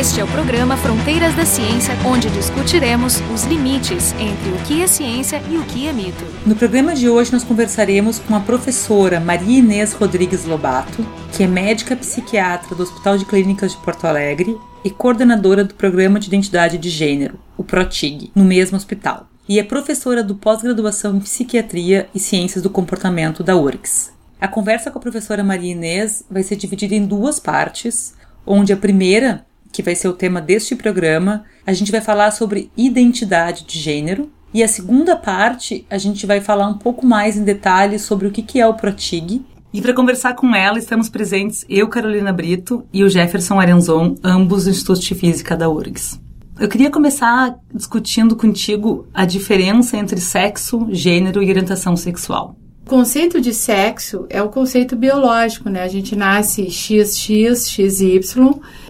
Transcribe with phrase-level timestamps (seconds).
[0.00, 4.86] Este é o programa Fronteiras da Ciência, onde discutiremos os limites entre o que é
[4.86, 6.24] ciência e o que é mito.
[6.46, 11.46] No programa de hoje, nós conversaremos com a professora Maria Inês Rodrigues Lobato, que é
[11.46, 16.78] médica psiquiatra do Hospital de Clínicas de Porto Alegre e coordenadora do Programa de Identidade
[16.78, 19.28] de Gênero, o PROTIG, no mesmo hospital.
[19.46, 24.14] E é professora do pós-graduação em Psiquiatria e Ciências do Comportamento da URGS.
[24.40, 28.14] A conversa com a professora Maria Inês vai ser dividida em duas partes,
[28.46, 32.70] onde a primeira que vai ser o tema deste programa, a gente vai falar sobre
[32.76, 34.30] identidade de gênero.
[34.52, 38.30] E a segunda parte, a gente vai falar um pouco mais em detalhes sobre o
[38.30, 39.42] que é o Protig.
[39.72, 44.64] E para conversar com ela, estamos presentes eu, Carolina Brito, e o Jefferson Arenzon, ambos
[44.64, 46.20] do Instituto de Física da URGS.
[46.58, 52.56] Eu queria começar discutindo contigo a diferença entre sexo, gênero e orientação sexual.
[52.90, 55.84] Conceito de sexo é o conceito biológico, né?
[55.84, 58.20] A gente nasce XX, XY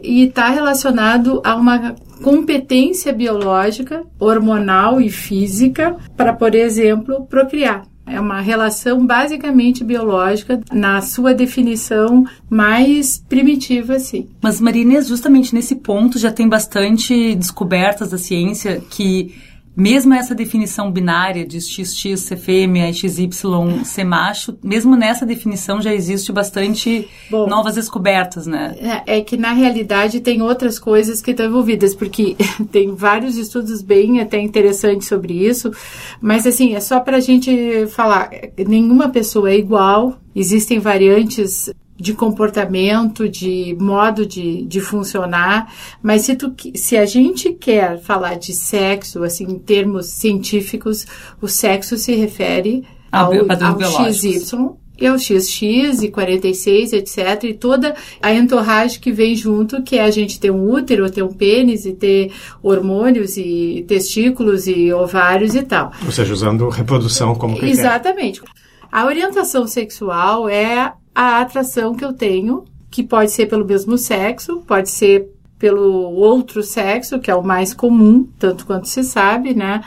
[0.03, 7.83] e está relacionado a uma competência biológica, hormonal e física para, por exemplo, procriar.
[8.07, 14.31] É uma relação basicamente biológica na sua definição mais primitiva, assim.
[14.41, 19.35] Mas, Marinês, justamente nesse ponto já tem bastante descobertas da ciência que
[19.77, 23.31] mesmo essa definição binária de XX ser fêmea e XY
[23.85, 28.77] ser macho, mesmo nessa definição já existe bastante Bom, novas descobertas, né?
[29.07, 32.37] É, é, que na realidade tem outras coisas que estão envolvidas, porque
[32.71, 35.71] tem vários estudos bem até interessantes sobre isso,
[36.21, 38.31] mas assim, é só para a gente falar,
[38.67, 41.71] nenhuma pessoa é igual, existem variantes
[42.01, 48.37] de comportamento, de modo de, de funcionar, mas se, tu, se a gente quer falar
[48.37, 51.07] de sexo, assim, em termos científicos,
[51.43, 57.45] o sexo se refere ao, ao XY e ao XX e 46, etc.
[57.45, 61.23] E toda a entorragem que vem junto, que é a gente ter um útero, ter
[61.23, 65.93] um pênis e ter hormônios e testículos e ovários e tal.
[66.05, 67.81] Ou seja, usando reprodução como critério.
[67.81, 68.43] Exatamente.
[68.93, 74.63] A orientação sexual é a atração que eu tenho, que pode ser pelo mesmo sexo,
[74.67, 75.29] pode ser
[75.59, 79.83] pelo outro sexo, que é o mais comum, tanto quanto se sabe, né?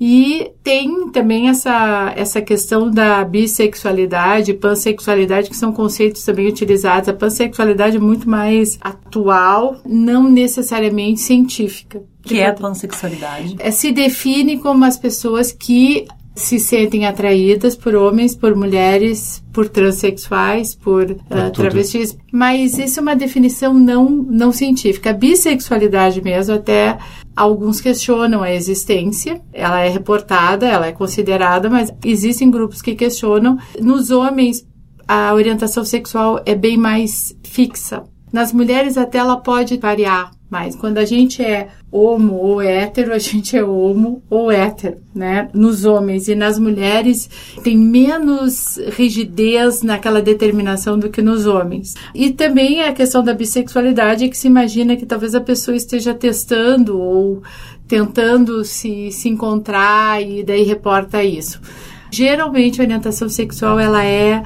[0.00, 7.08] E tem também essa, essa questão da bissexualidade, pansexualidade, que são conceitos também utilizados.
[7.08, 12.02] A pansexualidade é muito mais atual, não necessariamente científica.
[12.22, 13.56] Que é a pansexualidade?
[13.58, 19.68] É, se define como as pessoas que se sentem atraídas por homens, por mulheres, por
[19.68, 25.10] transexuais, por uh, travestis, mas isso é uma definição não, não científica.
[25.10, 26.98] A bissexualidade mesmo, até
[27.34, 33.58] alguns questionam a existência, ela é reportada, ela é considerada, mas existem grupos que questionam.
[33.80, 34.66] Nos homens,
[35.08, 38.04] a orientação sexual é bem mais fixa.
[38.30, 43.18] Nas mulheres, até ela pode variar mas quando a gente é homo ou hétero, a
[43.18, 45.48] gente é homo ou hétero, né?
[45.52, 47.28] Nos homens e nas mulheres
[47.64, 51.94] tem menos rigidez naquela determinação do que nos homens.
[52.14, 57.00] E também a questão da bissexualidade, que se imagina que talvez a pessoa esteja testando
[57.00, 57.42] ou
[57.88, 61.60] tentando se, se encontrar e daí reporta isso.
[62.10, 64.42] Geralmente a orientação sexual ela é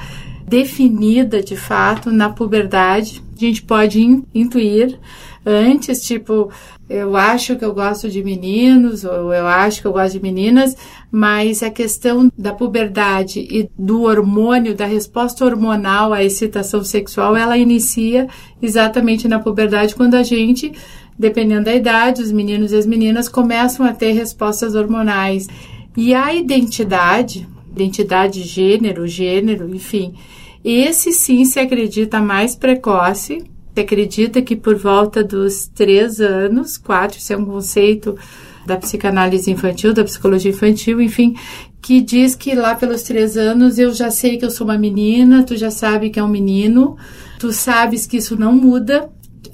[0.47, 3.23] definida de fato na puberdade.
[3.37, 4.01] A gente pode
[4.35, 4.99] intuir
[5.45, 6.51] antes, tipo,
[6.89, 10.77] eu acho que eu gosto de meninos, ou eu acho que eu gosto de meninas,
[11.11, 17.57] mas a questão da puberdade e do hormônio, da resposta hormonal à excitação sexual, ela
[17.57, 18.29] inicia
[18.61, 20.73] exatamente na puberdade, quando a gente,
[21.19, 25.47] dependendo da idade, os meninos e as meninas começam a ter respostas hormonais.
[25.97, 30.15] E a identidade, identidade de gênero, gênero, enfim,
[30.65, 33.45] esse sim se acredita mais precoce,
[33.75, 38.17] se acredita que por volta dos três anos, quatro, isso é um conceito
[38.67, 41.35] da psicanálise infantil, da psicologia infantil, enfim,
[41.81, 45.43] que diz que lá pelos três anos eu já sei que eu sou uma menina,
[45.43, 46.97] tu já sabe que é um menino,
[47.39, 49.09] tu sabes que isso não muda,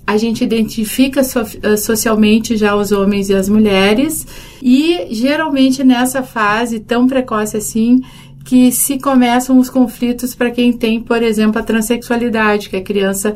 [0.07, 4.27] a gente identifica so, eh, socialmente já os homens e as mulheres,
[4.63, 8.01] e geralmente nessa fase tão precoce assim,
[8.45, 13.35] que se começam os conflitos para quem tem, por exemplo, a transexualidade, que a criança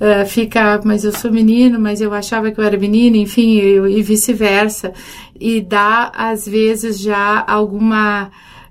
[0.00, 4.02] uh, fica, mas eu sou menino, mas eu achava que eu era menina, enfim, e
[4.02, 4.92] vice-versa.
[5.38, 8.30] E dá, às vezes, já alguma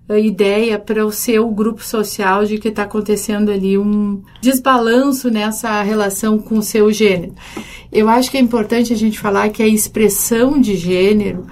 [0.09, 5.81] uh, ideia para o seu grupo social de que está acontecendo ali um desbalanço nessa
[5.81, 7.33] relação com o seu gênero.
[7.91, 11.45] Eu acho que é importante a gente falar que a expressão de gênero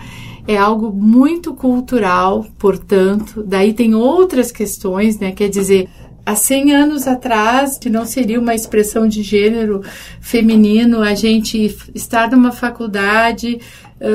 [0.48, 5.32] é algo muito cultural, portanto, daí tem outras questões, né?
[5.32, 5.88] Quer dizer,
[6.26, 9.82] há 100 anos atrás, que não seria uma expressão de gênero
[10.22, 13.60] feminino, a gente estar numa faculdade,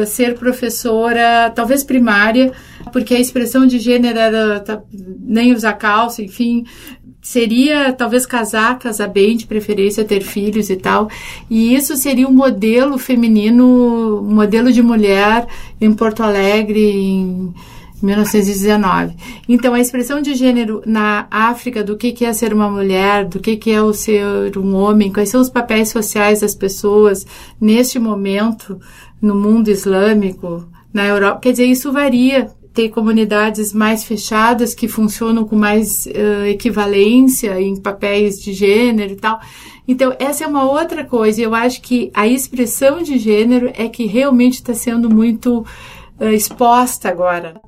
[0.06, 2.52] ser professora, talvez primária,
[2.92, 6.64] porque a expressão de gênero era tá, nem usar calça, enfim,
[7.22, 11.10] seria talvez casar, casar bem, de preferência ter filhos e tal.
[11.48, 15.46] E isso seria um modelo feminino, um modelo de mulher
[15.80, 17.54] em Porto Alegre em
[18.02, 19.14] 1919.
[19.48, 23.40] Então, a expressão de gênero na África, do que, que é ser uma mulher, do
[23.40, 27.26] que, que é o ser um homem, quais são os papéis sociais das pessoas
[27.60, 28.80] neste momento
[29.20, 32.50] no mundo islâmico, na Europa, quer dizer, isso varia.
[32.72, 39.16] Tem comunidades mais fechadas que funcionam com mais uh, equivalência em papéis de gênero e
[39.16, 39.40] tal.
[39.86, 41.42] Então, essa é uma outra coisa.
[41.42, 45.66] Eu acho que a expressão de gênero é que realmente está sendo muito
[46.20, 47.60] uh, exposta agora.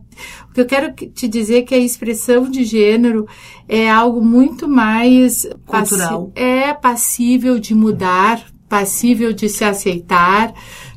[0.51, 3.27] O que eu quero te dizer é que a expressão de gênero
[3.69, 6.33] é algo muito mais cultural.
[6.35, 10.53] é passível de mudar, passível de se aceitar,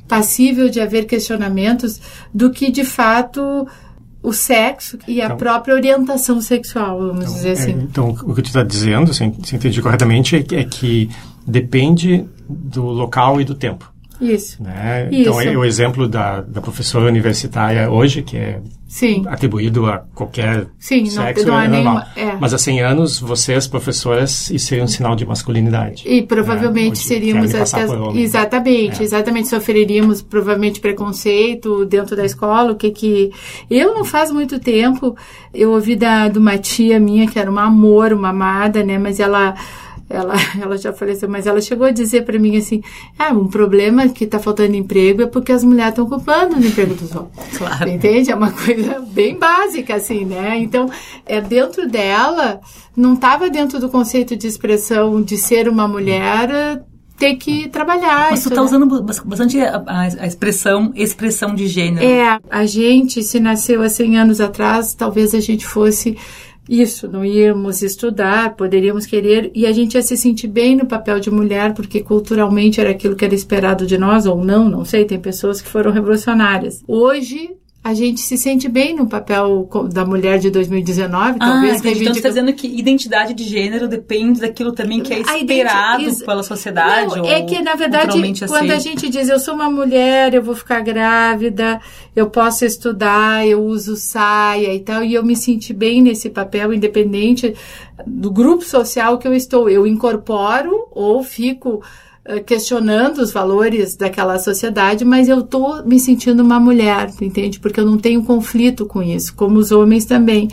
[0.07, 1.99] passível de haver questionamentos
[2.33, 3.67] do que de fato
[4.21, 7.71] o sexo e a então, própria orientação sexual, vamos então, dizer assim.
[7.71, 11.09] É, então, o que tu está dizendo, se, se entendi corretamente, é, é que
[11.45, 13.92] depende do local e do tempo.
[14.23, 14.61] Isso.
[14.61, 15.09] Né?
[15.11, 15.49] Então, Isso.
[15.49, 19.23] é o exemplo da, da professora universitária hoje, que é Sim.
[19.27, 22.05] atribuído a qualquer Sim, sexo, não, não é, normal.
[22.15, 22.37] Nenhuma, é.
[22.39, 26.03] Mas há 100 anos, vocês, professoras, isso seria um sinal de masculinidade.
[26.07, 27.03] E provavelmente né?
[27.03, 27.55] seríamos...
[27.55, 29.03] As, as, exatamente, é.
[29.03, 29.47] exatamente.
[29.47, 33.31] Sofreríamos provavelmente preconceito dentro da escola, o que que...
[33.69, 35.15] Eu não faz muito tempo,
[35.53, 38.97] eu ouvi da, de uma tia minha, que era uma amor, uma amada, né?
[38.99, 39.55] Mas ela
[40.09, 42.81] ela, ela já faleceu, mas ela chegou a dizer para mim assim:
[43.17, 46.93] ah, um problema que está faltando emprego é porque as mulheres estão ocupando o emprego
[46.95, 47.33] dos homens.
[47.57, 47.89] Claro.
[47.89, 48.31] Entende?
[48.31, 50.57] É uma coisa bem básica, assim, né?
[50.57, 50.89] Então,
[51.25, 52.59] é dentro dela,
[52.95, 56.83] não estava dentro do conceito de expressão de ser uma mulher
[57.17, 58.31] ter que trabalhar.
[58.31, 58.67] Mas tu está né?
[58.67, 62.05] usando bastante a, a, a, expressão expressão de gênero.
[62.05, 66.17] É, a gente, se nasceu há 100 anos atrás, talvez a gente fosse
[66.67, 71.19] isso, não íamos estudar, poderíamos querer, e a gente ia se sentir bem no papel
[71.19, 75.05] de mulher, porque culturalmente era aquilo que era esperado de nós, ou não, não sei,
[75.05, 76.83] tem pessoas que foram revolucionárias.
[76.87, 77.51] Hoje,
[77.83, 81.79] a gente se sente bem no papel da mulher de 2019, ah, talvez.
[81.79, 86.43] Então você está dizendo que identidade de gênero depende daquilo também que é esperado pela
[86.43, 87.17] sociedade?
[87.17, 90.55] Não, é que, na verdade, quando a gente diz eu sou uma mulher, eu vou
[90.55, 91.81] ficar grávida,
[92.15, 96.73] eu posso estudar, eu uso saia e tal, e eu me senti bem nesse papel,
[96.73, 97.53] independente
[98.07, 99.69] do grupo social que eu estou.
[99.69, 101.83] Eu incorporo ou fico
[102.45, 107.59] questionando os valores daquela sociedade, mas eu tô me sentindo uma mulher, entende?
[107.59, 110.47] Porque eu não tenho conflito com isso, como os homens também.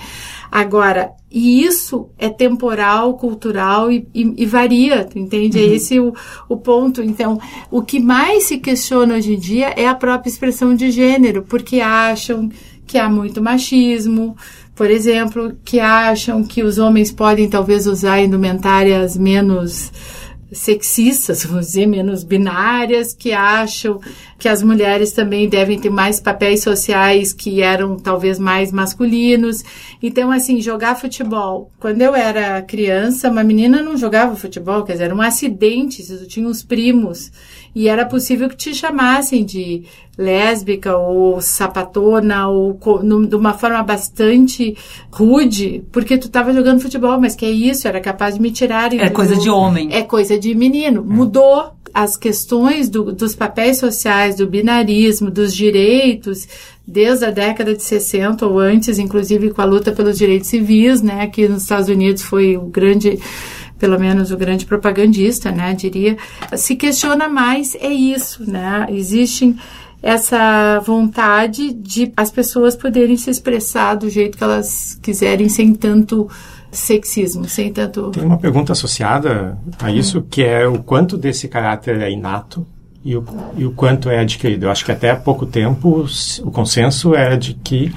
[0.51, 5.61] Agora, e isso é temporal, cultural e, e, e varia, entende?
[5.61, 5.71] É uhum.
[5.71, 6.13] É esse o,
[6.49, 7.03] o ponto.
[7.03, 7.39] Então,
[7.71, 11.81] o que mais se questiona hoje em dia é a própria expressão de gênero, porque
[11.81, 12.51] acham
[12.85, 14.37] que há muito machismo,
[14.75, 19.93] por exemplo, que acham que os homens podem talvez usar indumentárias menos
[20.53, 24.01] sexistas, vamos dizer, menos binárias, que acham
[24.41, 29.63] que as mulheres também devem ter mais papéis sociais que eram talvez mais masculinos.
[30.03, 31.71] Então, assim, jogar futebol.
[31.79, 36.27] Quando eu era criança, uma menina não jogava futebol, quer dizer, era um acidente, eu
[36.27, 37.31] tinha uns primos
[37.75, 39.85] e era possível que te chamassem de
[40.17, 44.77] lésbica ou sapatona ou no, de uma forma bastante
[45.13, 49.01] rude, porque tu estava jogando futebol, mas que é isso, era capaz de me tirarem.
[49.01, 49.91] É coisa de homem.
[49.93, 51.05] É coisa de menino.
[51.05, 56.47] Mudou as questões do, dos papéis sociais, do binarismo, dos direitos,
[56.87, 61.23] desde a década de 60 ou antes, inclusive com a luta pelos direitos civis, né?
[61.23, 63.19] Aqui nos Estados Unidos foi o grande
[63.79, 66.19] pelo menos o grande propagandista, né, diria,
[66.55, 68.87] se questiona mais é isso, né?
[68.91, 69.57] Existem
[70.03, 76.29] essa vontade de as pessoas poderem se expressar do jeito que elas quiserem sem tanto
[76.71, 82.01] sexismo, sem tanto Tem uma pergunta associada a isso que é o quanto desse caráter
[82.01, 82.67] é inato
[83.05, 83.25] e o,
[83.57, 84.67] e o quanto é adquirido.
[84.67, 86.07] Eu acho que até há pouco tempo
[86.45, 87.93] o consenso era de que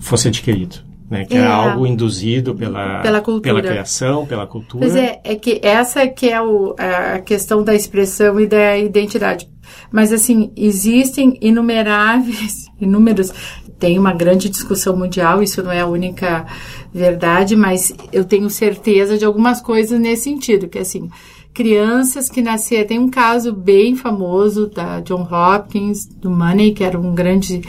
[0.00, 1.24] fosse adquirido né?
[1.24, 3.54] Que é, é algo induzido pela, pela, cultura.
[3.54, 4.84] pela criação, pela cultura.
[4.84, 9.48] Pois é, é que essa que é o, a questão da expressão e da identidade.
[9.90, 13.32] Mas, assim, existem inumeráveis, inúmeros,
[13.78, 16.46] tem uma grande discussão mundial, isso não é a única
[16.92, 21.10] verdade, mas eu tenho certeza de algumas coisas nesse sentido, que assim,
[21.54, 26.98] crianças que nasceram, tem um caso bem famoso da John Hopkins, do Money, que era
[26.98, 27.62] um grande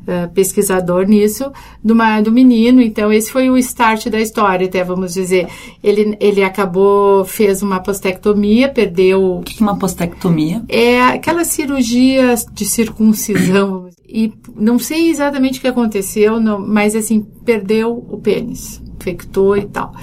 [0.00, 1.50] uh, pesquisador nisso,
[1.82, 2.82] do, uma, do menino.
[2.82, 5.48] Então, esse foi o start da história, até vamos dizer.
[5.82, 9.38] Ele, ele acabou, fez uma postectomia, perdeu.
[9.38, 10.62] O que é uma postectomia?
[10.68, 13.88] É aquela cirurgia de circuncisão.
[14.12, 19.66] E não sei exatamente o que aconteceu, não, mas assim, perdeu o pênis, infectou e
[19.66, 19.94] tal.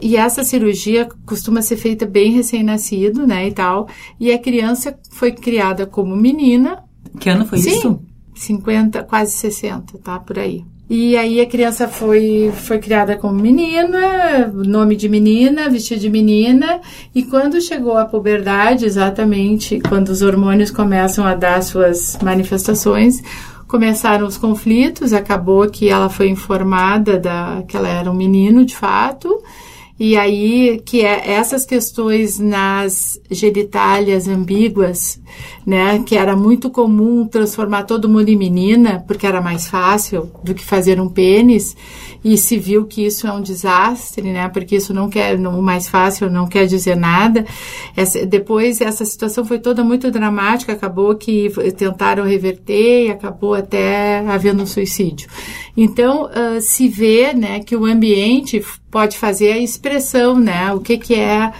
[0.00, 3.88] E essa cirurgia costuma ser feita bem recém-nascido, né, e tal.
[4.20, 6.84] E a criança foi criada como menina.
[7.18, 8.00] Que ano foi Sim, isso?
[8.34, 10.18] 50, quase 60, tá?
[10.18, 10.64] Por aí.
[10.88, 16.80] E aí a criança foi, foi criada como menina, nome de menina, vestido de menina,
[17.12, 23.20] e quando chegou à puberdade, exatamente quando os hormônios começam a dar suas manifestações,
[23.66, 28.76] começaram os conflitos, acabou que ela foi informada da, que ela era um menino de
[28.76, 29.42] fato,
[29.98, 35.18] e aí, que é essas questões nas genitálias ambíguas,
[35.64, 40.54] né, que era muito comum transformar todo mundo em menina, porque era mais fácil do
[40.54, 41.74] que fazer um pênis,
[42.22, 45.88] e se viu que isso é um desastre, né, porque isso não quer, o mais
[45.88, 47.46] fácil não quer dizer nada.
[47.96, 54.18] Essa, depois, essa situação foi toda muito dramática, acabou que tentaram reverter e acabou até
[54.28, 55.28] havendo um suicídio.
[55.74, 58.62] Então, uh, se vê, né, que o ambiente
[58.96, 61.52] pode fazer a expressão, né, o que que é,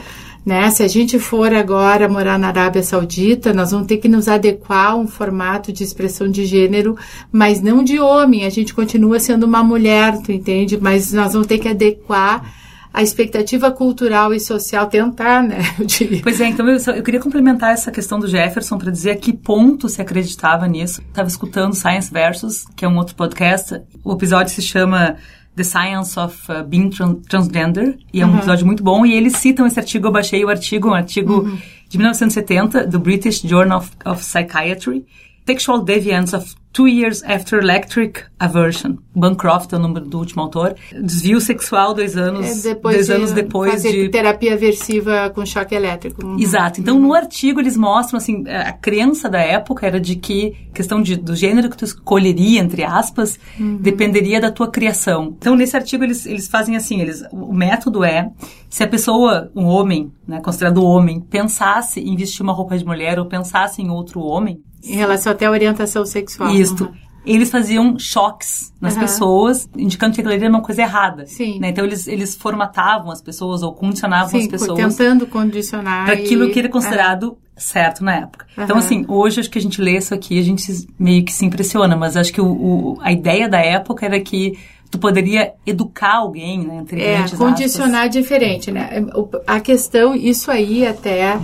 [0.43, 4.27] né, se a gente for agora morar na Arábia Saudita, nós vamos ter que nos
[4.27, 6.97] adequar a um formato de expressão de gênero,
[7.31, 10.79] mas não de homem, a gente continua sendo uma mulher, tu entende?
[10.81, 12.55] Mas nós vamos ter que adequar
[12.91, 15.59] a expectativa cultural e social tentar, né?
[16.23, 19.35] Pois é, então eu, eu queria complementar essa questão do Jefferson para dizer a que
[19.35, 21.03] ponto se acreditava nisso.
[21.03, 23.79] Estava escutando Science Versus, que é um outro podcast.
[24.03, 25.17] O episódio se chama
[25.57, 28.37] The Science of uh, Being Tran Transgender, e é um uhum.
[28.37, 31.59] episódio muito bom, e eles citam esse artigo, eu baixei o artigo, um artigo uhum.
[31.89, 35.05] de 1970, do British Journal of, of Psychiatry,
[35.47, 38.97] Sexual Deviance of Two Years After Electric Aversion.
[39.15, 40.75] Bancroft é o número do último autor.
[40.93, 46.23] Desvio sexual dois anos, é dois de anos depois de terapia aversiva com choque elétrico.
[46.23, 46.39] Uhum.
[46.39, 46.79] Exato.
[46.79, 51.17] Então, no artigo eles mostram assim a crença da época era de que questão de,
[51.17, 53.77] do gênero que tu escolheria entre aspas uhum.
[53.77, 55.35] dependeria da tua criação.
[55.39, 58.31] Então, nesse artigo eles, eles fazem assim, eles o método é
[58.69, 63.19] se a pessoa, um homem, né, considerado homem, pensasse em vestir uma roupa de mulher
[63.19, 66.51] ou pensasse em outro homem, em relação até à orientação sexual.
[66.51, 66.85] Isto.
[66.85, 67.07] Uhum.
[67.25, 69.01] Eles faziam choques nas uhum.
[69.01, 71.27] pessoas, indicando que aquilo era uma coisa errada.
[71.27, 71.59] Sim.
[71.59, 71.71] Né?
[71.71, 74.79] Então, eles, eles formatavam as pessoas ou condicionavam Sim, as pessoas.
[74.79, 76.05] tentando condicionar.
[76.05, 77.37] Para aquilo que era considerado uhum.
[77.57, 78.47] certo na época.
[78.57, 81.45] Então, assim, hoje acho que a gente lê isso aqui, a gente meio que se
[81.45, 84.57] impressiona, mas acho que o, o a ideia da época era que
[84.91, 86.77] tu poderia educar alguém, né?
[86.77, 88.15] Entre é, condicionar aspas.
[88.15, 89.05] diferente, né?
[89.47, 91.39] A questão, isso aí até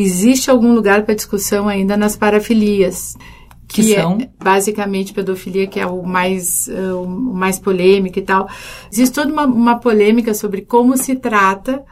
[0.00, 3.16] existe algum lugar para discussão ainda nas parafilias.
[3.68, 4.18] Que, que são?
[4.20, 8.48] É, basicamente, pedofilia, que é o mais, uh, o mais polêmico e tal.
[8.92, 11.82] Existe toda uma, uma polêmica sobre como se trata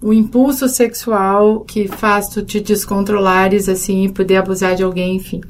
[0.00, 5.40] o impulso sexual que faz tu te descontrolares assim, poder abusar de alguém, enfim.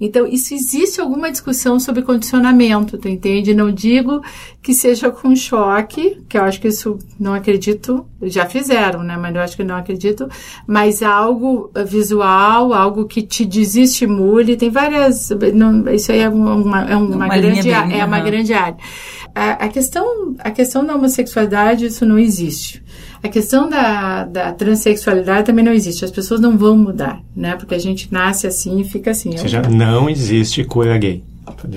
[0.00, 3.54] Então, isso existe alguma discussão sobre condicionamento, tu entende?
[3.54, 4.22] Não digo
[4.62, 9.16] que seja com choque, que eu acho que isso não acredito, já fizeram, né?
[9.16, 10.28] Mas eu acho que não acredito,
[10.66, 16.96] mas algo visual, algo que te desestimule, tem várias, não, isso aí é uma, é
[16.96, 18.76] uma, uma grande, bem, é uma grande área.
[19.36, 22.82] A, a questão, a questão da homossexualidade, isso não existe.
[23.22, 26.06] A questão da, da transexualidade também não existe.
[26.06, 27.54] As pessoas não vão mudar, né?
[27.54, 29.32] Porque a gente nasce assim e fica assim.
[29.32, 31.22] Ou seja, não existe cura gay.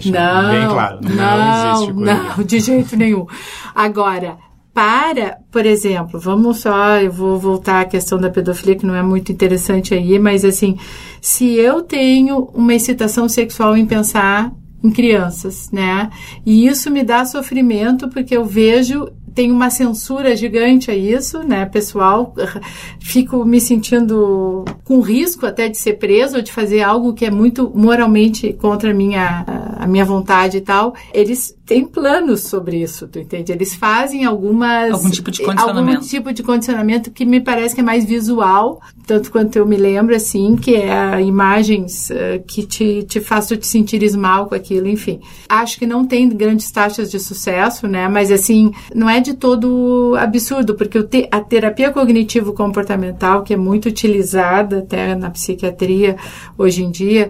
[0.06, 1.00] Não, bem claro.
[1.04, 2.46] Não, não existe cura não, gay.
[2.46, 3.28] de jeito nenhum.
[3.76, 4.38] Agora,
[4.74, 9.04] para, por exemplo, vamos só, eu vou voltar à questão da pedofilia, que não é
[9.04, 10.78] muito interessante aí, mas assim,
[11.20, 14.50] se eu tenho uma excitação sexual em pensar
[14.84, 16.10] em crianças, né?
[16.46, 19.08] E isso me dá sofrimento porque eu vejo
[19.40, 22.34] tem uma censura gigante a isso, né, pessoal?
[23.00, 27.32] Fico me sentindo com risco até de ser preso ou de fazer algo que é
[27.32, 29.46] muito moralmente contra a minha,
[29.78, 30.94] a minha vontade e tal.
[31.14, 33.52] Eles têm planos sobre isso, tu entende?
[33.52, 34.92] Eles fazem algumas...
[34.92, 35.98] Algum tipo de condicionamento.
[35.98, 39.78] Algum tipo de condicionamento que me parece que é mais visual, tanto quanto eu me
[39.78, 44.88] lembro, assim, que é imagens uh, que te, te faz te sentires mal com aquilo,
[44.88, 45.20] enfim.
[45.48, 48.08] Acho que não tem grandes taxas de sucesso, né?
[48.08, 53.88] Mas, assim, não é de todo absurdo, porque te, a terapia cognitivo-comportamental, que é muito
[53.88, 56.16] utilizada até na psiquiatria
[56.58, 57.30] hoje em dia,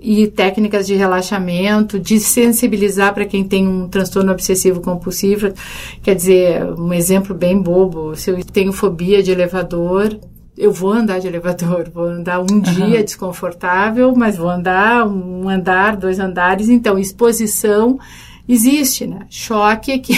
[0.00, 5.52] e técnicas de relaxamento, de sensibilizar para quem tem um transtorno obsessivo compulsivo.
[6.02, 10.18] Quer dizer, um exemplo bem bobo, se eu tenho fobia de elevador,
[10.56, 15.96] eu vou andar de elevador, vou andar um dia desconfortável, mas vou andar um andar,
[15.96, 16.68] dois andares.
[16.68, 17.98] Então, exposição
[18.48, 19.26] existe, né?
[19.28, 20.14] Choque é que.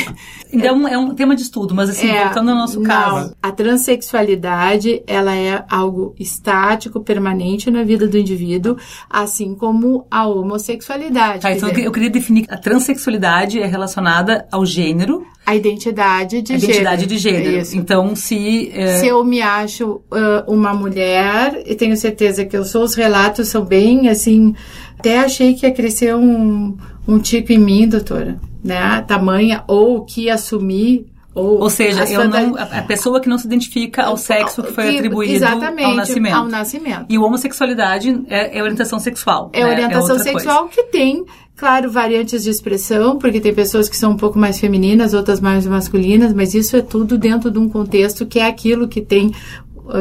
[0.52, 3.28] Então é um tema de estudo, mas assim, é, voltando ao nosso caso.
[3.28, 8.76] Não, a transexualidade, ela é algo estático, permanente na vida do indivíduo,
[9.08, 11.42] assim como a homossexualidade.
[11.42, 15.26] Tá, então dizer, eu queria definir que a transexualidade é relacionada ao gênero.
[15.46, 16.72] A identidade de a gênero.
[16.72, 17.56] Identidade de gênero.
[17.58, 17.76] Isso.
[17.76, 18.70] Então, se.
[18.72, 18.99] É...
[18.99, 23.49] Se eu me acho uh, uma mulher, e tenho certeza que eu sou, os relatos
[23.49, 24.54] são bem assim.
[24.99, 26.76] Até achei que ia crescer um
[27.07, 29.02] um tico em mim, doutora, né?
[29.02, 34.02] Tamanha, ou que assumir ou, ou seja, eu não, a pessoa que não se identifica
[34.02, 35.59] ao sexo que foi atribuído ao
[35.95, 36.35] nascimento.
[36.35, 37.07] ao nascimento.
[37.09, 39.49] E homossexualidade é, é orientação sexual.
[39.52, 39.71] É né?
[39.71, 40.75] orientação é sexual coisa.
[40.75, 41.25] que tem,
[41.57, 45.64] claro, variantes de expressão, porque tem pessoas que são um pouco mais femininas, outras mais
[45.66, 49.33] masculinas, mas isso é tudo dentro de um contexto que é aquilo que tem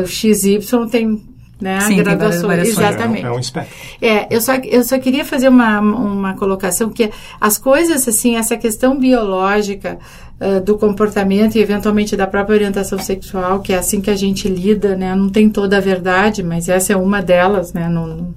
[0.06, 1.24] XY tem
[1.62, 1.82] né?
[1.82, 2.70] Sim, graduações.
[2.70, 3.26] Exatamente.
[3.26, 3.76] É um, é um espectro.
[4.02, 8.56] É, eu só, eu só queria fazer uma, uma colocação que as coisas, assim, essa
[8.56, 10.00] questão biológica
[10.40, 14.48] uh, do comportamento e eventualmente da própria orientação sexual, que é assim que a gente
[14.48, 15.14] lida, né?
[15.16, 17.90] Não tem toda a verdade, mas essa é uma delas, né?
[17.90, 18.34] Não, não,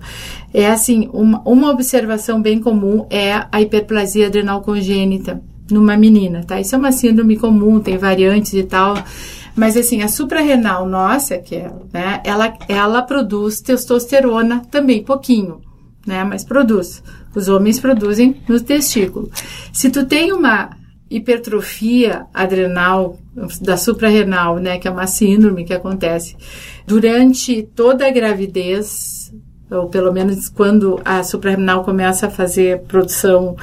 [0.52, 6.61] é assim, uma, uma observação bem comum é a hiperplasia adrenal congênita numa menina, tá?
[6.61, 8.95] Isso é uma síndrome comum, tem variantes e tal.
[9.54, 15.61] Mas assim, a suprarrenal nossa, que é, né, ela, ela produz testosterona também, pouquinho,
[16.06, 17.02] né, mas produz.
[17.35, 19.30] Os homens produzem no testículo.
[19.73, 20.71] Se tu tem uma
[21.11, 23.18] hipertrofia adrenal
[23.61, 26.37] da suprarrenal, né, que é uma síndrome que acontece
[26.87, 29.32] durante toda a gravidez,
[29.71, 33.56] ou pelo menos quando a suprarrenal começa a fazer produção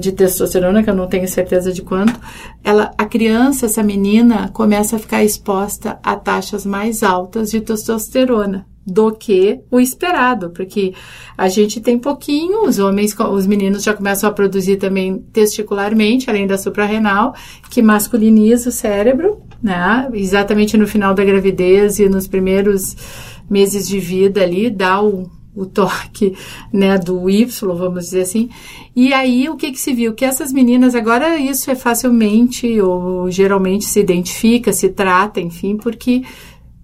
[0.00, 2.18] de testosterona, que eu não tenho certeza de quanto,
[2.62, 8.66] ela, a criança, essa menina, começa a ficar exposta a taxas mais altas de testosterona
[8.86, 10.92] do que o esperado, porque
[11.38, 16.46] a gente tem pouquinho, os homens, os meninos já começam a produzir também testicularmente, além
[16.46, 17.34] da suprarrenal,
[17.70, 20.08] que masculiniza o cérebro, né?
[20.12, 22.94] Exatamente no final da gravidez e nos primeiros
[23.48, 26.36] meses de vida ali, dá o, o toque,
[26.72, 28.48] né, do Y, vamos dizer assim.
[28.94, 30.14] E aí, o que que se viu?
[30.14, 36.22] Que essas meninas, agora isso é facilmente ou geralmente se identifica, se trata, enfim, porque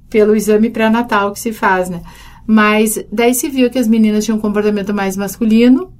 [0.08, 2.02] pelo exame pré-natal que se faz, né?
[2.46, 5.92] Mas daí se viu que as meninas tinham um comportamento mais masculino,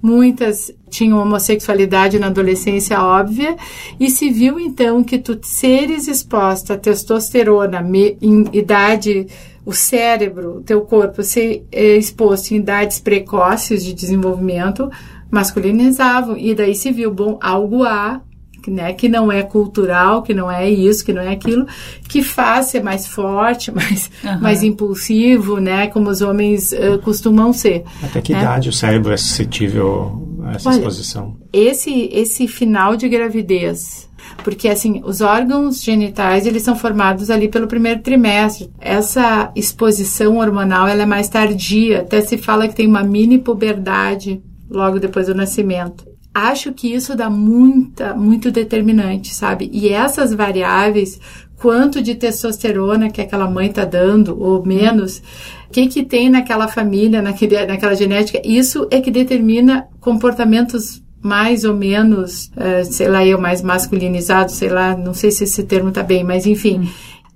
[0.00, 3.56] muitas tinham homossexualidade na adolescência óbvia,
[3.98, 7.84] e se viu então que tu seres exposta a testosterona
[8.22, 9.26] em idade
[9.66, 14.88] o cérebro, o teu corpo ser é, exposto em idades precoces de desenvolvimento,
[15.28, 16.38] masculinizavam.
[16.38, 18.20] E daí se viu, bom, algo há,
[18.68, 21.66] né, que não é cultural, que não é isso, que não é aquilo,
[22.08, 24.40] que faz ser mais forte, mais, uhum.
[24.40, 27.82] mais impulsivo, né, como os homens uh, costumam ser.
[28.00, 28.40] Até que né?
[28.40, 31.36] idade o cérebro é suscetível essa Olha, exposição?
[31.52, 34.08] Esse, esse final de gravidez,
[34.42, 38.70] porque assim, os órgãos genitais, eles são formados ali pelo primeiro trimestre.
[38.80, 44.42] Essa exposição hormonal, ela é mais tardia, até se fala que tem uma mini puberdade
[44.68, 46.04] logo depois do nascimento.
[46.34, 49.70] Acho que isso dá muita, muito determinante, sabe?
[49.72, 51.18] E essas variáveis,
[51.56, 55.22] quanto de testosterona que aquela mãe tá dando, ou menos,
[55.68, 61.64] o que que tem naquela família, naquele, naquela genética, isso é que determina comportamentos mais
[61.64, 65.90] ou menos, uh, sei lá, eu mais masculinizado, sei lá, não sei se esse termo
[65.90, 66.80] tá bem, mas enfim.
[66.80, 66.88] Hum.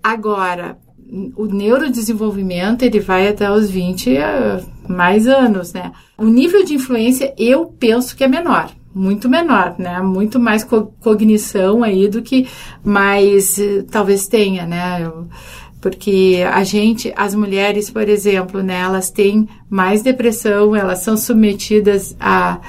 [0.03, 0.79] Agora,
[1.37, 5.91] o neurodesenvolvimento, ele vai até os 20 uh, eh, mais anos, né?
[6.17, 10.01] O nível de influência, eu penso que é menor muito menor, né?
[10.01, 12.49] Muito mais co cognição aí do que
[12.85, 15.05] mais uh, talvez tenha, né?
[15.05, 15.29] Eu,
[15.81, 22.17] porque a gente, as mulheres, por exemplo, né, elas têm mais depressão, elas são submetidas
[22.21, 22.61] a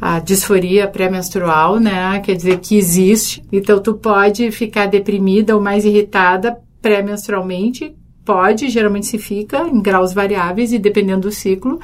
[0.00, 2.18] a disforia pré-menstrual, né?
[2.20, 3.42] Quer dizer que existe.
[3.52, 10.14] Então tu pode ficar deprimida ou mais irritada pré-menstrualmente, pode, geralmente se fica em graus
[10.14, 11.78] variáveis e dependendo do ciclo.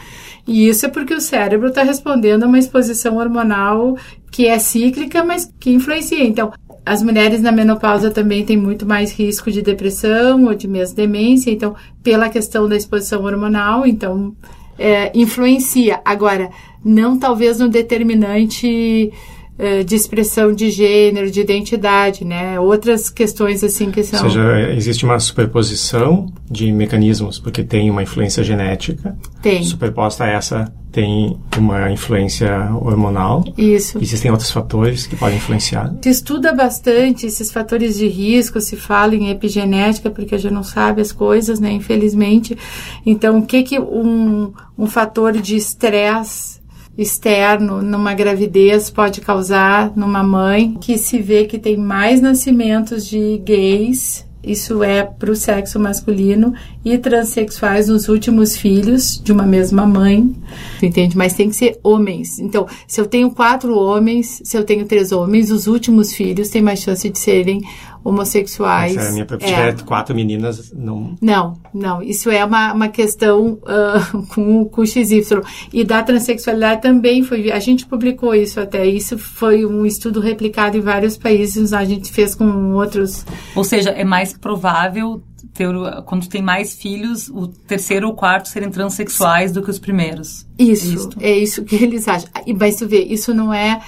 [0.46, 3.96] E isso é porque o cérebro está respondendo a uma exposição hormonal
[4.30, 6.24] que é cíclica, mas que influencia.
[6.24, 6.52] Então,
[6.86, 11.50] as mulheres na menopausa também têm muito mais risco de depressão ou de mesmo demência,
[11.50, 14.32] então, pela questão da exposição hormonal, então,
[14.78, 16.00] é, influencia.
[16.04, 16.48] Agora,
[16.84, 19.12] não talvez no determinante
[19.58, 22.60] eh, de expressão de gênero, de identidade, né?
[22.60, 24.22] Outras questões assim que são.
[24.22, 29.16] Ou seja, existe uma superposição de mecanismos, porque tem uma influência genética.
[29.40, 29.62] Tem.
[29.64, 33.44] Superposta a essa tem uma influência hormonal.
[33.58, 33.98] Isso.
[34.00, 35.94] Existem outros fatores que podem influenciar.
[36.00, 40.62] Se estuda bastante esses fatores de risco, se fala em epigenética, porque a gente não
[40.62, 41.70] sabe as coisas, né?
[41.70, 42.56] Infelizmente.
[43.04, 46.62] Então, o que que um, um fator de estresse
[46.96, 53.36] externo numa gravidez pode causar numa mãe que se vê que tem mais nascimentos de
[53.44, 56.54] gays isso é para o sexo masculino
[56.84, 60.32] e transexuais nos últimos filhos de uma mesma mãe,
[60.80, 61.16] entende?
[61.16, 62.38] Mas tem que ser homens.
[62.38, 66.62] Então, se eu tenho quatro homens, se eu tenho três homens, os últimos filhos têm
[66.62, 67.60] mais chance de serem
[68.06, 68.96] homossexuais.
[68.96, 69.72] Essa é a minha é.
[69.84, 71.16] quatro meninas, não.
[71.20, 72.00] Não, não.
[72.00, 75.40] Isso é uma, uma questão uh, com, com o XY.
[75.72, 77.50] E da transexualidade também foi.
[77.50, 78.86] A gente publicou isso até.
[78.86, 81.72] Isso foi um estudo replicado em vários países.
[81.72, 83.26] A gente fez com outros.
[83.56, 85.20] Ou seja, é mais provável
[85.52, 85.68] ter,
[86.04, 90.46] quando tem mais filhos, o terceiro ou quarto serem transexuais do que os primeiros.
[90.56, 92.28] Isso, é, é isso que eles acham.
[92.58, 93.80] Mas tu vê, isso não é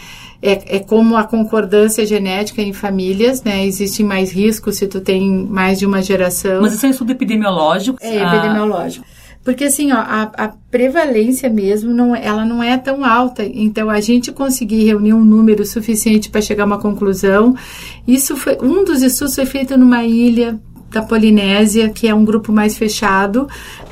[0.42, 3.66] é, é como a concordância genética em famílias, né?
[3.66, 6.62] Existem mais riscos se tu tem mais de uma geração.
[6.62, 7.98] Mas isso é um estudo epidemiológico?
[8.00, 8.34] É, ah.
[8.34, 9.04] epidemiológico.
[9.44, 13.42] Porque assim, ó, a, a, prevalência mesmo, não, ela não é tão alta.
[13.44, 17.56] Então, a gente conseguir reunir um número suficiente para chegar a uma conclusão.
[18.06, 22.52] Isso foi um dos estudos foi feito numa ilha da Polinésia, que é um grupo
[22.52, 23.48] mais fechado,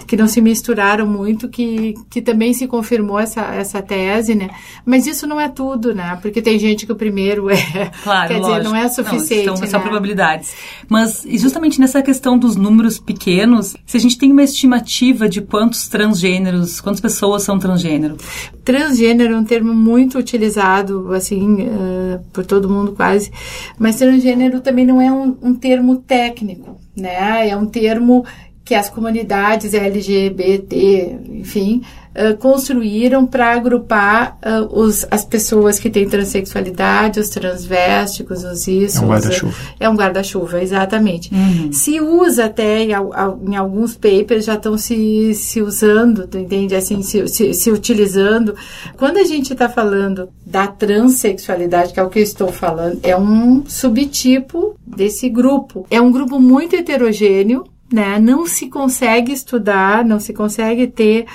[0.07, 4.51] que não se misturaram muito, que, que também se confirmou essa, essa tese, né?
[4.85, 6.19] Mas isso não é tudo, né?
[6.23, 7.57] Porque tem gente que o primeiro é.
[8.03, 8.59] Claro, quer lógico.
[8.59, 9.47] dizer, não é suficiente.
[9.47, 9.66] Não, né?
[9.66, 10.55] são probabilidades.
[10.88, 15.88] Mas justamente nessa questão dos números pequenos, se a gente tem uma estimativa de quantos
[15.88, 18.16] transgêneros, quantas pessoas são transgênero?
[18.64, 23.31] Transgênero é um termo muito utilizado, assim, uh, por todo mundo quase.
[23.79, 27.49] Mas transgênero também não é um, um termo técnico, né?
[27.49, 28.25] É um termo
[28.67, 31.83] que as comunidades LGBT, enfim,
[32.17, 38.99] uh, construíram para agrupar uh, os, as pessoas que têm transexualidade, os transvésticos, os isso.
[38.99, 39.57] É um guarda-chuva.
[39.79, 41.33] É um guarda-chuva, exatamente.
[41.33, 41.71] Uhum.
[41.71, 46.75] Se usa até em, em, alguns papers já estão se, se usando, entende?
[46.75, 48.53] Assim, se, se, se utilizando.
[48.97, 53.17] Quando a gente está falando da transexualidade, que é o que eu estou falando, é
[53.17, 55.87] um subtipo desse grupo.
[55.89, 58.18] É um grupo muito heterogêneo, né?
[58.18, 61.27] Não se consegue estudar, não se consegue ter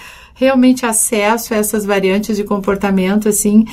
[0.42, 3.64] realmente acesso a essas variantes de comportamento, assim,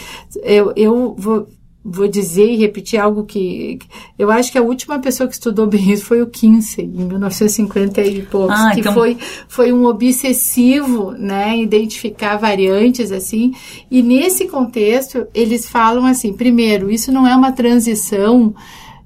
[0.43, 1.49] eu, eu vou,
[1.83, 3.79] vou dizer e repetir algo que
[4.19, 8.03] eu acho que a última pessoa que estudou bem isso foi o Kinsey, em 1950
[8.03, 8.93] e poucos, ah, que então...
[8.93, 9.17] foi,
[9.49, 13.55] foi um obsessivo, né, identificar variantes, assim,
[13.91, 18.55] e nesse contexto eles falam assim, primeiro, isso não é uma transição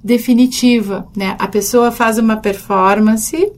[0.02, 3.52] definitiva, né, a pessoa faz uma performance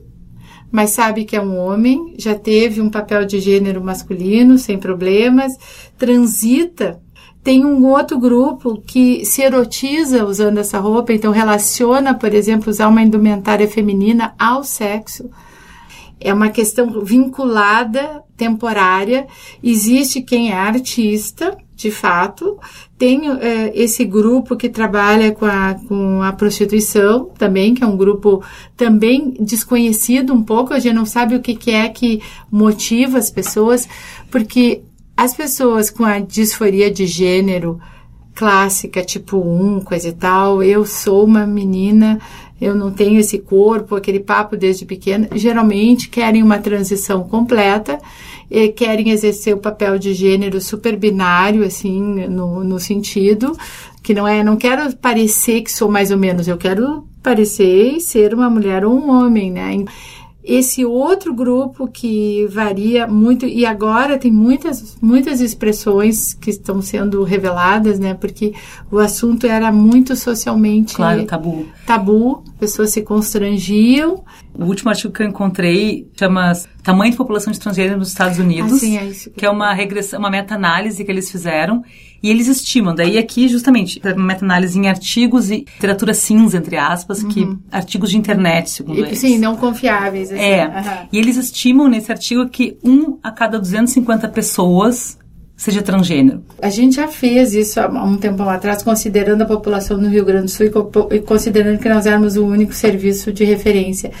[0.75, 5.53] mas sabe que é um homem, já teve um papel de gênero masculino sem problemas,
[5.97, 6.99] transita.
[7.41, 12.89] Tem um outro grupo que se erotiza usando essa roupa, então relaciona, por exemplo, usar
[12.89, 15.29] uma indumentária feminina ao sexo.
[16.19, 19.27] É uma questão vinculada, temporária.
[19.61, 22.57] Existe quem é artista, de fato.
[22.97, 27.97] Tem é, esse grupo que trabalha com a, com a prostituição também, que é um
[27.97, 28.43] grupo
[28.77, 33.29] também desconhecido um pouco, a gente não sabe o que, que é que motiva as
[33.29, 33.87] pessoas,
[34.31, 34.81] porque
[35.17, 37.79] as pessoas com a disforia de gênero
[38.33, 42.19] clássica, tipo 1, coisa e tal, eu sou uma menina,
[42.59, 47.99] eu não tenho esse corpo, aquele papo desde pequena, geralmente querem uma transição completa
[48.49, 53.57] e querem exercer o papel de gênero super binário, assim, no, no sentido
[54.05, 57.99] que não é, não quero parecer que sou mais ou menos, eu quero parecer e
[57.99, 59.83] ser uma mulher ou um homem, né?
[60.45, 67.23] Esse outro grupo que varia muito e agora tem muitas muitas expressões que estão sendo
[67.23, 68.13] reveladas, né?
[68.13, 68.53] Porque
[68.91, 71.65] o assunto era muito socialmente claro tabu.
[71.85, 74.23] Tabu, pessoas se constrangiam.
[74.53, 76.53] O último artigo que eu encontrei chama
[76.85, 79.73] Tamanho de população de transgênero nos Estados Unidos, ah, sim, é isso que, é uma
[79.73, 81.83] regressão, uma meta-análise que eles fizeram
[82.21, 87.23] e eles estimam, daí aqui justamente, uma meta-análise em artigos e literatura cinza, entre aspas,
[87.23, 87.29] uhum.
[87.29, 89.17] que artigos de internet, segundo e, eles.
[89.17, 90.31] Sim, não confiáveis.
[90.31, 90.39] Assim.
[90.39, 91.07] É, uhum.
[91.11, 95.17] e eles estimam nesse artigo que um a cada 250 pessoas
[95.57, 96.43] seja transgênero.
[96.61, 100.45] A gente já fez isso há um tempo atrás, considerando a população no Rio Grande
[100.45, 100.67] do Sul
[101.11, 104.11] e considerando que nós éramos o único serviço de referência.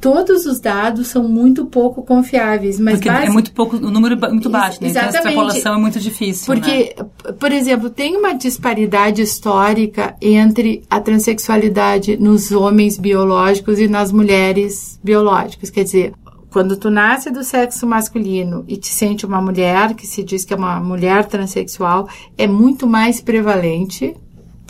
[0.00, 2.78] Todos os dados são muito pouco confiáveis.
[2.78, 3.26] Mas porque base...
[3.26, 4.88] é muito pouco, o número é muito baixo, né?
[4.88, 5.16] Exatamente.
[5.16, 6.46] Então a extrapolação é muito difícil.
[6.46, 7.32] Porque, né?
[7.38, 14.98] por exemplo, tem uma disparidade histórica entre a transexualidade nos homens biológicos e nas mulheres
[15.02, 15.70] biológicas.
[15.70, 16.12] Quer dizer,
[16.50, 20.54] quando tu nasce do sexo masculino e te sente uma mulher, que se diz que
[20.54, 24.16] é uma mulher transexual, é muito mais prevalente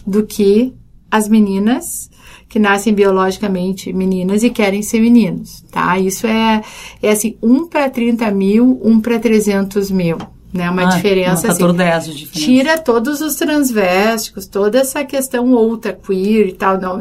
[0.06, 0.74] do que
[1.10, 2.10] as meninas
[2.48, 5.98] que nascem biologicamente meninas e querem ser meninos, tá?
[5.98, 6.62] Isso é,
[7.02, 10.18] é assim, 1 para 30 mil, 1 para 300 mil.
[10.50, 12.46] Né, uma ah, diferença um fator assim, 10 de diferença.
[12.46, 17.00] tira todos os transvésticos, toda essa questão outra queer e tal, não,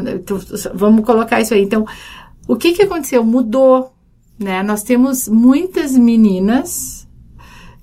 [0.74, 1.63] vamos colocar isso aí.
[1.63, 1.86] Então,
[2.46, 3.24] o que que aconteceu?
[3.24, 3.93] Mudou,
[4.38, 4.62] né?
[4.63, 7.08] Nós temos muitas meninas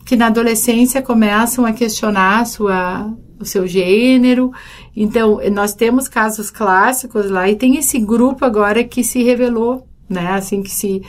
[0.05, 3.11] que na adolescência começam a questionar a sua
[3.45, 4.53] o seu gênero.
[4.97, 10.33] Então, nós temos casos clássicos lá e tem esse grupo agora que se revelou, né?
[10.33, 11.03] Assim que se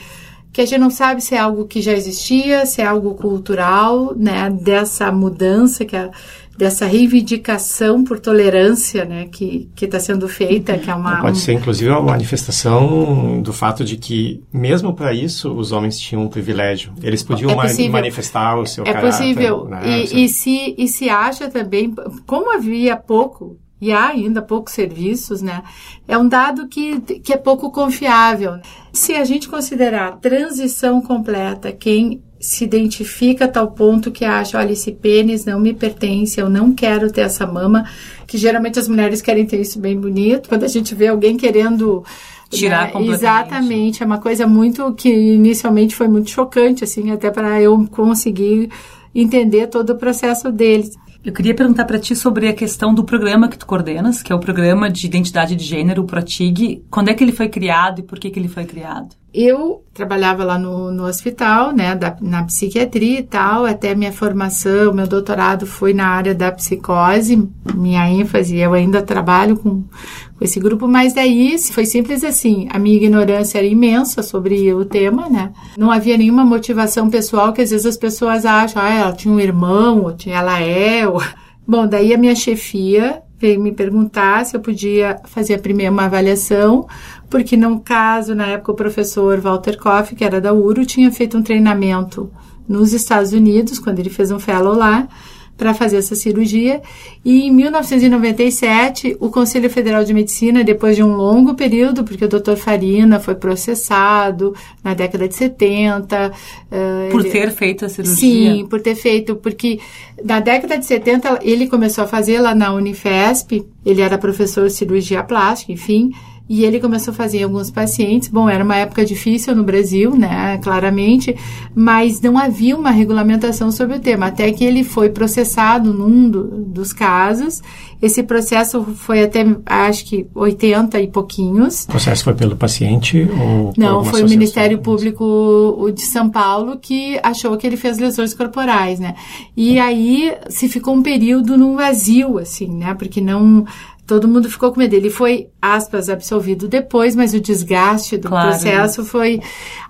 [0.52, 4.14] que a gente não sabe se é algo que já existia, se é algo cultural,
[4.16, 4.48] né?
[4.48, 6.10] Dessa mudança que a
[6.56, 11.52] dessa reivindicação por tolerância, né, que que está sendo feita, que é uma pode ser
[11.52, 16.92] inclusive uma manifestação do fato de que mesmo para isso os homens tinham um privilégio,
[17.02, 19.06] eles podiam é manifestar o seu é caráter.
[19.06, 19.82] É possível né?
[19.86, 21.94] e, e se e se acha também,
[22.26, 25.62] como havia pouco e há ainda poucos serviços, né?
[26.08, 28.58] É um dado que, que é pouco confiável.
[28.92, 34.70] Se a gente considerar transição completa, quem se identifica a tal ponto que acha, olha,
[34.70, 37.84] esse pênis não me pertence, eu não quero ter essa mama,
[38.24, 40.48] que geralmente as mulheres querem ter isso bem bonito.
[40.48, 42.04] Quando a gente vê alguém querendo
[42.48, 43.20] tirar né, completamente.
[43.20, 48.70] Exatamente, é uma coisa muito que inicialmente foi muito chocante assim, até para eu conseguir
[49.12, 50.92] entender todo o processo deles.
[51.24, 54.36] Eu queria perguntar para ti sobre a questão do programa que tu coordenas, que é
[54.36, 56.84] o programa de identidade de gênero, o ProTIG.
[56.88, 59.16] Quando é que ele foi criado e por que, que ele foi criado?
[59.38, 64.94] Eu trabalhava lá no, no hospital, né, da, na psiquiatria e tal, até minha formação,
[64.94, 70.58] meu doutorado foi na área da psicose, minha ênfase, eu ainda trabalho com, com esse
[70.58, 75.52] grupo, mas daí foi simples assim, a minha ignorância era imensa sobre o tema, né,
[75.76, 79.38] não havia nenhuma motivação pessoal que às vezes as pessoas acham, ah, ela tinha um
[79.38, 81.22] irmão, ou tinha, ela é, ou...
[81.68, 86.04] Bom, daí a minha chefia veio me perguntar se eu podia fazer a primeira uma
[86.04, 86.86] avaliação
[87.28, 91.36] porque no caso, na época, o professor Walter Koff, que era da URO, tinha feito
[91.36, 92.30] um treinamento
[92.68, 95.08] nos Estados Unidos, quando ele fez um fellow lá,
[95.56, 96.82] para fazer essa cirurgia.
[97.24, 102.28] E em 1997, o Conselho Federal de Medicina, depois de um longo período, porque o
[102.28, 102.56] Dr.
[102.56, 106.30] Farina foi processado na década de 70.
[106.30, 108.16] Uh, por ele, ter feito a cirurgia?
[108.16, 109.80] Sim, por ter feito, porque
[110.22, 114.72] na década de 70 ele começou a fazer lá na Unifesp, ele era professor de
[114.72, 116.12] cirurgia plástica, enfim.
[116.48, 118.28] E ele começou a fazer alguns pacientes.
[118.28, 120.58] Bom, era uma época difícil no Brasil, né?
[120.62, 121.34] Claramente,
[121.74, 124.26] mas não havia uma regulamentação sobre o tema.
[124.26, 127.62] Até que ele foi processado num do, dos casos.
[128.00, 131.84] Esse processo foi até, acho que, 80 e pouquinhos.
[131.84, 137.18] O processo foi pelo paciente ou Não, foi o Ministério Público de São Paulo que
[137.22, 139.14] achou que ele fez lesões corporais, né?
[139.56, 142.94] E aí se ficou um período num vazio, assim, né?
[142.94, 143.64] Porque não
[144.06, 144.94] todo mundo ficou com medo.
[144.94, 149.40] Ele foi, aspas, absolvido depois, mas o desgaste do claro, processo foi.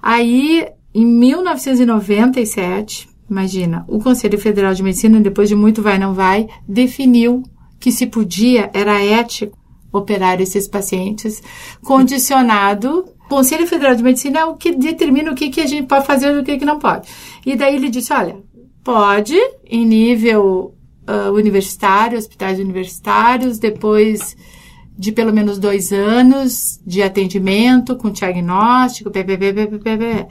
[0.03, 6.49] Aí, em 1997, imagina, o Conselho Federal de Medicina, depois de muito vai não vai,
[6.67, 7.43] definiu
[7.79, 9.59] que se podia, era ético
[9.93, 11.43] operar esses pacientes,
[11.83, 13.05] condicionado.
[13.27, 16.07] O Conselho Federal de Medicina é o que determina o que, que a gente pode
[16.07, 17.09] fazer e o que, que não pode.
[17.45, 18.37] E daí ele disse: olha,
[18.85, 20.76] pode, em nível
[21.09, 24.37] uh, universitário, hospitais universitários, depois
[24.99, 30.27] de pelo menos dois anos de atendimento com diagnóstico, ppp,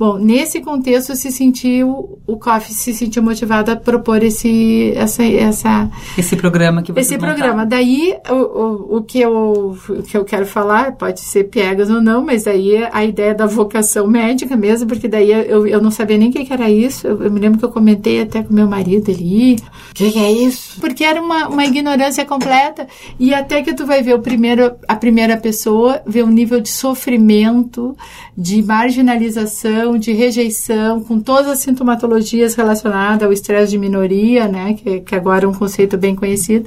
[0.00, 5.90] Bom, nesse contexto se sentiu, o COF se sentiu motivado a propor esse, essa, essa
[6.16, 7.34] esse programa que você Esse montaram.
[7.34, 7.66] programa.
[7.66, 12.00] Daí, o, o, o, que eu, o que eu quero falar, pode ser piegas ou
[12.00, 15.90] não, mas aí é a ideia da vocação médica mesmo, porque daí eu, eu não
[15.90, 17.06] sabia nem o que, que era isso.
[17.06, 19.56] Eu, eu, me lembro que eu comentei até com meu marido ali,
[19.90, 20.80] o que, que é isso?
[20.80, 22.86] Porque era uma, uma ignorância completa.
[23.18, 26.70] E até que tu vai ver o primeiro, a primeira pessoa, ver o nível de
[26.70, 27.94] sofrimento,
[28.34, 35.00] de marginalização, de rejeição, com todas as sintomatologias relacionadas ao estresse de minoria, né, que,
[35.00, 36.66] que agora é um conceito bem conhecido.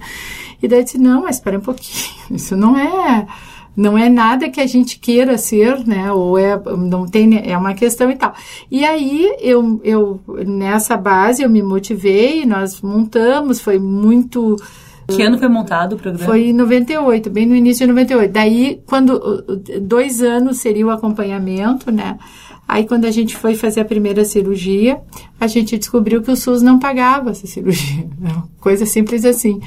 [0.61, 3.27] E daí disse, não, mas espera um pouquinho, isso não é
[3.75, 6.11] não é nada que a gente queira ser, né?
[6.11, 8.33] Ou é não tem é uma questão e tal.
[8.69, 14.57] E aí eu, eu nessa base eu me motivei, nós montamos, foi muito
[15.07, 16.25] Que ano foi montado o programa?
[16.25, 18.31] Foi em 98, bem no início de 98.
[18.31, 19.43] Daí, quando
[19.81, 22.17] dois anos seria o acompanhamento, né?
[22.67, 25.01] Aí, quando a gente foi fazer a primeira cirurgia,
[25.39, 28.09] a gente descobriu que o SUS não pagava essa cirurgia.
[28.59, 29.59] Coisa simples assim.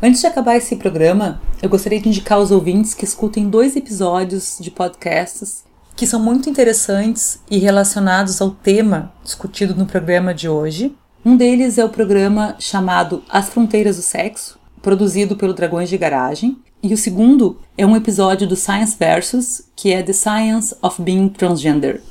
[0.00, 4.58] Antes de acabar esse programa, eu gostaria de indicar aos ouvintes que escutem dois episódios
[4.60, 10.94] de podcasts que são muito interessantes e relacionados ao tema discutido no programa de hoje.
[11.24, 16.58] Um deles é o programa chamado As Fronteiras do Sexo, produzido pelo Dragões de Garagem,
[16.82, 21.28] e o segundo é um episódio do Science Versus, que é The Science of Being
[21.28, 22.02] Transgender.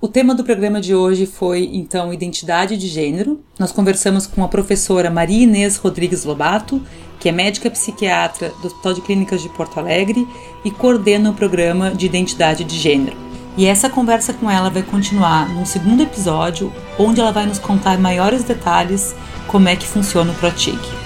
[0.00, 3.40] O tema do programa de hoje foi, então, identidade de gênero.
[3.56, 6.82] Nós conversamos com a professora Maria Inês Rodrigues Lobato,
[7.20, 10.26] que é médica psiquiatra do Hospital de Clínicas de Porto Alegre
[10.64, 13.16] e coordena o programa de identidade de gênero.
[13.56, 17.98] E essa conversa com ela vai continuar num segundo episódio, onde ela vai nos contar
[17.98, 19.14] maiores detalhes
[19.46, 21.05] como é que funciona o ProTIG.